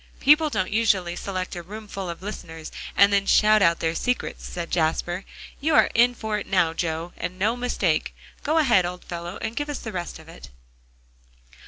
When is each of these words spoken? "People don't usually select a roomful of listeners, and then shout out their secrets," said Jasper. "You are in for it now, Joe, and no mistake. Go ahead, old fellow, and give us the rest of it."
"People 0.19 0.49
don't 0.49 0.71
usually 0.71 1.15
select 1.15 1.55
a 1.55 1.61
roomful 1.61 2.09
of 2.09 2.23
listeners, 2.23 2.71
and 2.97 3.13
then 3.13 3.27
shout 3.27 3.61
out 3.61 3.81
their 3.81 3.93
secrets," 3.93 4.43
said 4.43 4.71
Jasper. 4.71 5.25
"You 5.59 5.75
are 5.75 5.91
in 5.93 6.15
for 6.15 6.39
it 6.39 6.47
now, 6.47 6.73
Joe, 6.73 7.13
and 7.17 7.37
no 7.37 7.55
mistake. 7.55 8.15
Go 8.41 8.57
ahead, 8.57 8.83
old 8.83 9.05
fellow, 9.05 9.37
and 9.43 9.55
give 9.55 9.69
us 9.69 9.77
the 9.81 9.91
rest 9.91 10.17
of 10.17 10.27
it." 10.27 10.49